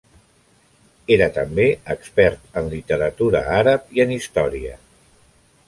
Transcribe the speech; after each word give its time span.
Era 1.15 1.27
també 1.35 1.65
expert 1.95 2.57
en 2.63 2.71
literatura 2.73 3.45
àrab 3.61 3.95
i 3.99 4.05
en 4.07 4.15
història. 4.19 4.75